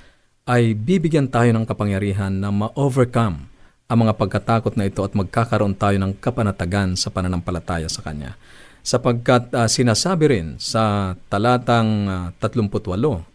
ay 0.48 0.72
bibigyan 0.72 1.28
tayo 1.28 1.52
ng 1.52 1.68
kapangyarihan 1.68 2.32
na 2.32 2.48
ma-overcome 2.48 3.44
ang 3.84 3.98
mga 4.08 4.16
pagkatakot 4.16 4.80
na 4.80 4.88
ito 4.88 5.04
at 5.04 5.12
magkakaroon 5.12 5.76
tayo 5.76 6.00
ng 6.00 6.16
kapanatagan 6.24 6.96
sa 6.96 7.12
pananampalataya 7.12 7.92
sa 7.92 8.00
Kanya. 8.00 8.40
Sapagkat 8.80 9.52
ah, 9.52 9.68
sinasabi 9.68 10.24
rin 10.32 10.56
sa 10.56 11.12
talatang 11.28 12.08
ah, 12.08 12.28
38 12.40 12.80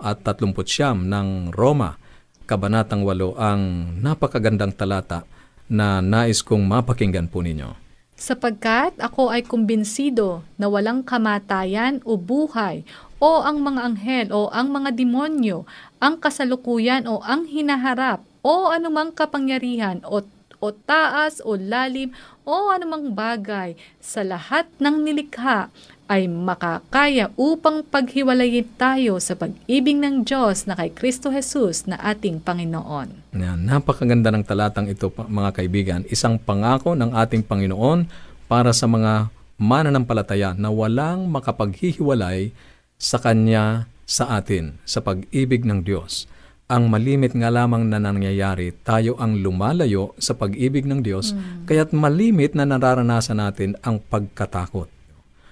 at 0.01 0.25
39 0.25 1.05
ng 1.05 1.53
Roma, 1.53 2.08
Kabanatang 2.49 3.05
8, 3.05 3.37
ang 3.37 3.61
napakagandang 4.01 4.73
talata 4.73 5.21
na 5.69 6.01
nais 6.01 6.41
kong 6.41 6.65
mapakinggan 6.65 7.29
po 7.29 7.45
ninyo. 7.45 7.77
Sapagkat 8.17 8.97
ako 8.97 9.29
ay 9.29 9.45
kumbinsido 9.45 10.41
na 10.57 10.65
walang 10.65 11.05
kamatayan 11.05 12.01
o 12.01 12.17
buhay 12.17 12.81
o 13.21 13.45
ang 13.45 13.61
mga 13.61 13.81
anghel 13.85 14.27
o 14.33 14.49
ang 14.49 14.73
mga 14.73 14.97
demonyo, 14.97 15.69
ang 16.01 16.17
kasalukuyan 16.17 17.05
o 17.05 17.21
ang 17.21 17.45
hinaharap 17.45 18.25
o 18.41 18.73
anumang 18.73 19.13
kapangyarihan 19.13 20.01
o, 20.01 20.25
o 20.57 20.67
taas 20.73 21.45
o 21.45 21.53
lalim 21.53 22.17
o 22.49 22.73
anumang 22.73 23.13
bagay 23.13 23.77
sa 24.01 24.25
lahat 24.25 24.65
ng 24.81 25.05
nilikha 25.05 25.69
ay 26.09 26.25
makakaya 26.25 27.29
upang 27.37 27.85
paghiwalayin 27.85 28.65
tayo 28.81 29.21
sa 29.21 29.37
pag-ibig 29.37 29.93
ng 29.93 30.25
Diyos 30.25 30.65
na 30.65 30.73
kay 30.73 30.89
Kristo 30.89 31.29
Jesus 31.29 31.85
na 31.85 32.01
ating 32.01 32.41
Panginoon. 32.41 33.37
Yan, 33.37 33.69
napakaganda 33.69 34.33
ng 34.33 34.41
talatang 34.41 34.89
ito 34.89 35.13
mga 35.13 35.53
kaibigan. 35.53 36.01
Isang 36.09 36.41
pangako 36.41 36.97
ng 36.97 37.13
ating 37.13 37.45
Panginoon 37.45 38.09
para 38.49 38.73
sa 38.73 38.89
mga 38.89 39.29
mananampalataya 39.61 40.57
na 40.57 40.73
walang 40.73 41.29
makapaghihiwalay 41.29 42.49
sa 42.97 43.21
Kanya 43.21 43.85
sa 44.09 44.41
atin, 44.41 44.81
sa 44.89 45.05
pag-ibig 45.05 45.61
ng 45.61 45.85
Diyos. 45.85 46.25
Ang 46.69 46.89
malimit 46.89 47.37
nga 47.37 47.53
lamang 47.53 47.85
na 47.85 48.01
nangyayari, 48.01 48.73
tayo 48.81 49.13
ang 49.21 49.37
lumalayo 49.37 50.17
sa 50.17 50.33
pag-ibig 50.33 50.89
ng 50.89 51.05
Diyos, 51.05 51.37
kaya't 51.69 51.93
malimit 51.93 52.57
na 52.57 52.65
nararanasan 52.65 53.37
natin 53.41 53.77
ang 53.85 54.01
pagkatakot. 54.01 54.98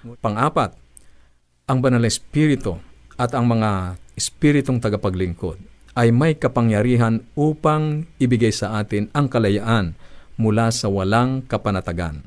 Pang-apat, 0.02 0.78
ang 1.66 1.78
banal 1.82 1.98
na 1.98 2.10
espiritu 2.10 2.78
at 3.18 3.34
ang 3.34 3.50
mga 3.50 3.98
espiritong 4.14 4.78
tagapaglingkod 4.78 5.58
ay 5.98 6.14
may 6.14 6.38
kapangyarihan 6.38 7.26
upang 7.34 8.06
ibigay 8.22 8.54
sa 8.54 8.78
atin 8.78 9.10
ang 9.10 9.26
kalayaan 9.26 9.98
mula 10.38 10.70
sa 10.70 10.86
walang 10.86 11.42
kapanatagan. 11.42 12.22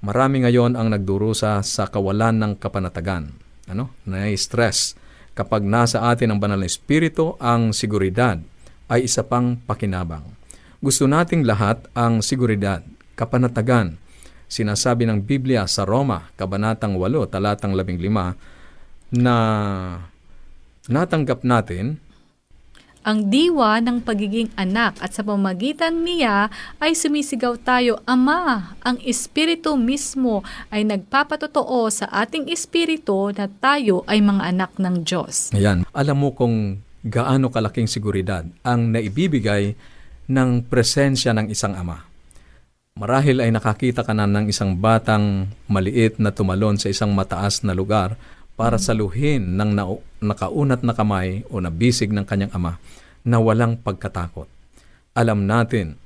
Marami 0.00 0.46
ngayon 0.46 0.78
ang 0.78 0.94
nagdurusa 0.94 1.60
sa 1.66 1.90
kawalan 1.90 2.38
ng 2.38 2.52
kapanatagan. 2.62 3.34
Ano? 3.66 3.92
Na-stress. 4.06 4.94
Kapag 5.34 5.66
nasa 5.66 6.06
atin 6.08 6.32
ang 6.32 6.38
banal 6.38 6.62
na 6.62 6.70
espiritu, 6.70 7.34
ang 7.42 7.74
seguridad 7.74 8.38
ay 8.86 9.10
isa 9.10 9.26
pang 9.26 9.58
pakinabang. 9.58 10.24
Gusto 10.80 11.04
nating 11.04 11.44
lahat 11.44 11.84
ang 11.92 12.24
seguridad, 12.24 12.80
kapanatagan. 13.18 14.00
Sinasabi 14.50 15.06
ng 15.06 15.22
Biblia 15.22 15.62
sa 15.70 15.86
Roma, 15.86 16.26
Kabanatang 16.34 16.98
8, 16.98 17.30
Talatang 17.30 17.70
15, 17.70 19.14
na 19.14 19.36
natanggap 20.90 21.46
natin 21.46 22.02
ang 23.00 23.32
diwa 23.32 23.80
ng 23.80 24.04
pagiging 24.04 24.52
anak 24.60 25.00
at 25.00 25.16
sa 25.16 25.24
pamamagitan 25.24 26.04
niya 26.04 26.52
ay 26.76 26.92
sumisigaw 26.92 27.56
tayo, 27.56 27.96
Ama, 28.04 28.76
ang 28.84 29.00
Espiritu 29.00 29.72
mismo 29.80 30.44
ay 30.68 30.84
nagpapatotoo 30.84 31.88
sa 31.88 32.12
ating 32.12 32.52
Espiritu 32.52 33.32
na 33.32 33.48
tayo 33.48 34.04
ay 34.04 34.20
mga 34.20 34.52
anak 34.52 34.76
ng 34.76 35.00
Diyos. 35.00 35.48
Ayan, 35.56 35.88
alam 35.96 36.16
mo 36.20 36.36
kung 36.36 36.84
gaano 37.00 37.48
kalaking 37.48 37.88
seguridad 37.88 38.44
ang 38.60 38.92
naibibigay 38.92 39.72
ng 40.28 40.68
presensya 40.68 41.32
ng 41.32 41.48
isang 41.48 41.72
ama. 41.72 42.09
Marahil 43.00 43.40
ay 43.40 43.48
nakakita 43.48 44.04
ka 44.04 44.12
na 44.12 44.28
ng 44.28 44.52
isang 44.52 44.76
batang 44.76 45.48
maliit 45.64 46.20
na 46.20 46.28
tumalon 46.28 46.76
sa 46.76 46.92
isang 46.92 47.16
mataas 47.16 47.64
na 47.64 47.72
lugar 47.72 48.12
para 48.60 48.76
saluhin 48.76 49.56
ng 49.56 49.72
nau- 49.72 50.04
nakaunat 50.20 50.84
na 50.84 50.92
kamay 50.92 51.40
o 51.48 51.64
nabisig 51.64 52.12
ng 52.12 52.28
kanyang 52.28 52.52
ama 52.52 52.76
na 53.24 53.40
walang 53.40 53.80
pagkatakot. 53.80 54.44
Alam 55.16 55.48
natin 55.48 55.96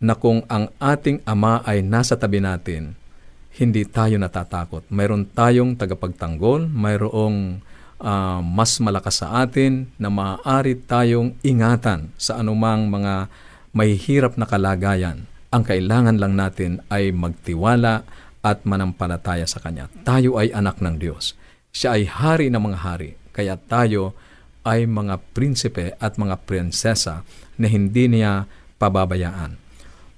na 0.00 0.16
kung 0.16 0.48
ang 0.48 0.72
ating 0.80 1.20
ama 1.28 1.60
ay 1.68 1.84
nasa 1.84 2.16
tabi 2.16 2.40
natin, 2.40 2.96
hindi 3.60 3.84
tayo 3.84 4.16
natatakot. 4.16 4.88
Mayroon 4.88 5.28
tayong 5.28 5.76
tagapagtanggol, 5.76 6.72
mayroong 6.72 7.60
ah, 8.00 8.40
mas 8.40 8.80
malakas 8.80 9.20
sa 9.20 9.44
atin 9.44 9.92
na 10.00 10.08
maaari 10.08 10.72
tayong 10.72 11.36
ingatan 11.44 12.08
sa 12.16 12.40
anumang 12.40 12.88
mga 12.88 13.28
mahihirap 13.76 14.40
na 14.40 14.48
kalagayan. 14.48 15.28
Ang 15.48 15.64
kailangan 15.64 16.20
lang 16.20 16.36
natin 16.36 16.84
ay 16.92 17.08
magtiwala 17.08 18.04
at 18.44 18.68
manampalataya 18.68 19.48
sa 19.48 19.64
Kanya. 19.64 19.88
Tayo 20.04 20.36
ay 20.36 20.52
anak 20.52 20.84
ng 20.84 21.00
Diyos. 21.00 21.32
Siya 21.72 21.96
ay 21.96 22.04
hari 22.04 22.46
ng 22.52 22.60
mga 22.60 22.78
hari. 22.84 23.10
Kaya 23.32 23.56
tayo 23.56 24.12
ay 24.68 24.84
mga 24.84 25.16
prinsipe 25.32 25.96
at 25.96 26.20
mga 26.20 26.44
prinsesa 26.44 27.24
na 27.56 27.64
hindi 27.64 28.12
niya 28.12 28.44
pababayaan. 28.76 29.56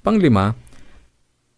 Panglima, 0.02 0.58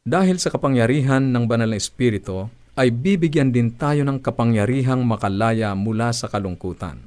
dahil 0.05 0.37
sa 0.37 0.53
kapangyarihan 0.53 1.33
ng 1.33 1.45
banal 1.49 1.73
na 1.73 1.81
Espiritu, 1.81 2.53
ay 2.77 2.93
bibigyan 2.93 3.57
din 3.57 3.73
tayo 3.73 4.05
ng 4.05 4.21
kapangyarihang 4.21 5.01
makalaya 5.01 5.73
mula 5.73 6.13
sa 6.13 6.29
kalungkutan. 6.29 7.01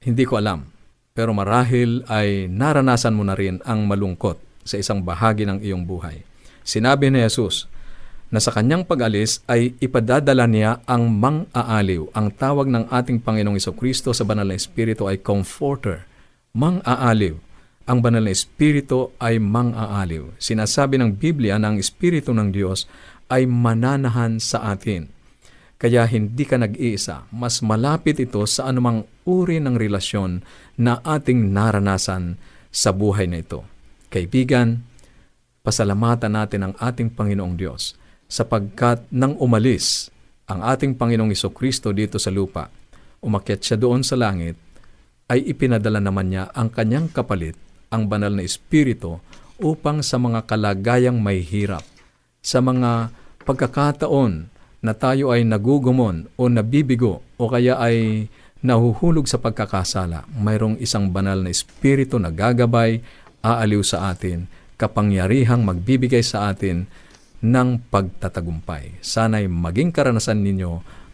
Hindi 0.00 0.24
ko 0.24 0.40
alam, 0.40 0.70
pero 1.12 1.36
marahil 1.36 2.08
ay 2.08 2.48
naranasan 2.48 3.16
mo 3.16 3.26
na 3.26 3.36
rin 3.36 3.60
ang 3.68 3.84
malungkot 3.84 4.45
sa 4.66 4.76
isang 4.76 5.00
bahagi 5.00 5.46
ng 5.46 5.62
iyong 5.62 5.86
buhay. 5.86 6.26
Sinabi 6.66 7.08
ni 7.08 7.22
Jesus 7.22 7.70
na 8.26 8.42
sa 8.42 8.50
kanyang 8.50 8.82
pag-alis 8.82 9.38
ay 9.46 9.78
ipadadala 9.78 10.50
niya 10.50 10.82
ang 10.84 11.06
mang-aaliw. 11.14 12.10
Ang 12.10 12.34
tawag 12.34 12.66
ng 12.66 12.90
ating 12.90 13.22
Panginoong 13.22 13.62
Kristo 13.78 14.10
sa 14.10 14.26
banal 14.26 14.50
na 14.50 14.58
Espiritu 14.58 15.06
ay 15.06 15.22
Comforter, 15.22 16.02
mang-aaliw. 16.50 17.38
Ang 17.86 17.98
banal 18.02 18.26
na 18.26 18.34
Espiritu 18.34 19.14
ay 19.22 19.38
mang-aaliw. 19.38 20.34
Sinasabi 20.42 20.98
ng 20.98 21.14
Biblia 21.14 21.54
na 21.54 21.70
ang 21.70 21.78
Espiritu 21.78 22.34
ng 22.34 22.50
Diyos 22.50 22.90
ay 23.30 23.46
mananahan 23.46 24.42
sa 24.42 24.74
atin. 24.74 25.06
Kaya 25.76 26.08
hindi 26.08 26.48
ka 26.48 26.58
nag-iisa, 26.58 27.30
mas 27.30 27.60
malapit 27.60 28.16
ito 28.16 28.42
sa 28.48 28.72
anumang 28.72 29.04
uri 29.28 29.60
ng 29.60 29.76
relasyon 29.76 30.40
na 30.80 30.98
ating 31.04 31.52
naranasan 31.52 32.40
sa 32.72 32.90
buhay 32.96 33.28
na 33.28 33.44
ito. 33.44 33.75
Kaibigan, 34.08 34.82
pasalamatan 35.66 36.32
natin 36.34 36.60
ang 36.70 36.74
ating 36.78 37.10
Panginoong 37.10 37.58
Diyos 37.58 37.98
sapagkat 38.26 39.06
nang 39.10 39.34
umalis 39.38 40.10
ang 40.46 40.62
ating 40.62 40.94
Panginoong 40.94 41.34
Kristo 41.50 41.90
dito 41.90 42.22
sa 42.22 42.30
lupa, 42.30 42.70
umakyat 43.22 43.60
siya 43.62 43.76
doon 43.78 44.06
sa 44.06 44.14
langit, 44.14 44.54
ay 45.26 45.42
ipinadala 45.42 45.98
naman 45.98 46.30
niya 46.30 46.54
ang 46.54 46.70
kanyang 46.70 47.10
kapalit 47.10 47.58
ang 47.90 48.06
banal 48.06 48.30
na 48.30 48.46
Espiritu 48.46 49.18
upang 49.58 50.06
sa 50.06 50.22
mga 50.22 50.46
kalagayang 50.46 51.18
may 51.18 51.42
hirap, 51.42 51.82
sa 52.42 52.62
mga 52.62 53.10
pagkakataon 53.42 54.46
na 54.82 54.92
tayo 54.94 55.34
ay 55.34 55.42
nagugumon 55.42 56.30
o 56.38 56.46
nabibigo 56.46 57.26
o 57.40 57.50
kaya 57.50 57.74
ay 57.82 58.30
nahuhulog 58.62 59.26
sa 59.26 59.38
pagkakasala, 59.42 60.26
mayroong 60.38 60.78
isang 60.78 61.10
banal 61.10 61.38
na 61.42 61.50
Espiritu 61.50 62.18
na 62.18 62.30
gagabay, 62.30 63.02
aaliw 63.54 63.86
sa 63.86 64.10
atin, 64.10 64.50
kapangyarihang 64.74 65.62
magbibigay 65.62 66.26
sa 66.26 66.50
atin 66.50 66.90
ng 67.44 67.68
pagtatagumpay. 67.92 68.98
Sana'y 69.04 69.46
maging 69.46 69.94
karanasan 69.94 70.42
ninyo 70.42 70.72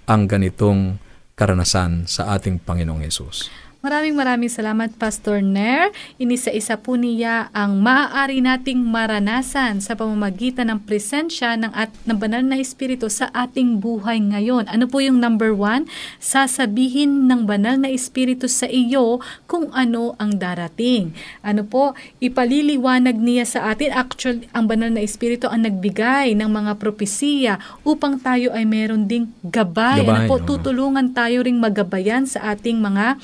ang 0.08 0.22
ganitong 0.24 0.96
karanasan 1.36 2.08
sa 2.08 2.32
ating 2.32 2.62
Panginoong 2.62 3.04
Yesus. 3.04 3.52
Maraming 3.82 4.14
maraming 4.14 4.46
salamat 4.46 4.94
Pastor 4.94 5.42
Nair. 5.42 5.90
Inisa-isa 6.14 6.78
po 6.78 6.94
niya 6.94 7.50
ang 7.50 7.82
maaari 7.82 8.38
nating 8.38 8.78
maranasan 8.78 9.82
sa 9.82 9.98
pamamagitan 9.98 10.70
ng 10.70 10.86
presensya 10.86 11.58
ng, 11.58 11.74
at, 11.74 11.90
ng 12.06 12.14
banal 12.14 12.46
na 12.46 12.62
Espiritu 12.62 13.10
sa 13.10 13.26
ating 13.34 13.82
buhay 13.82 14.22
ngayon. 14.22 14.70
Ano 14.70 14.86
po 14.86 15.02
yung 15.02 15.18
number 15.18 15.50
one? 15.50 15.90
Sasabihin 16.22 17.26
ng 17.26 17.42
banal 17.42 17.74
na 17.74 17.90
Espiritu 17.90 18.46
sa 18.46 18.70
iyo 18.70 19.18
kung 19.50 19.74
ano 19.74 20.14
ang 20.22 20.38
darating. 20.38 21.10
Ano 21.42 21.66
po? 21.66 21.98
Ipaliliwanag 22.22 23.18
niya 23.18 23.50
sa 23.50 23.74
atin. 23.74 23.90
Actually, 23.98 24.46
ang 24.54 24.70
banal 24.70 24.94
na 24.94 25.02
Espiritu 25.02 25.50
ang 25.50 25.66
nagbigay 25.66 26.38
ng 26.38 26.46
mga 26.46 26.78
propesiya 26.78 27.58
upang 27.82 28.22
tayo 28.22 28.54
ay 28.54 28.62
meron 28.62 29.10
ding 29.10 29.34
gabay. 29.42 30.06
Gabay, 30.06 30.22
ano 30.22 30.30
po? 30.30 30.38
oo. 30.38 30.46
Tutulungan 30.46 31.10
tayo 31.10 31.42
ring 31.42 31.58
magabayan 31.58 32.30
sa 32.30 32.54
ating 32.54 32.78
mga 32.78 33.18